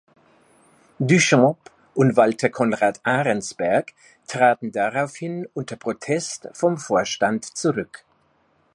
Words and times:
Duchamp 0.99 1.69
und 1.93 2.17
Walter 2.17 2.49
Conrad 2.49 2.99
Arensberg 3.03 3.93
traten 4.25 4.71
daraufhin 4.71 5.47
unter 5.53 5.75
Protest 5.75 6.49
vom 6.53 6.79
Vorstand 6.79 7.45
zurück. 7.45 8.03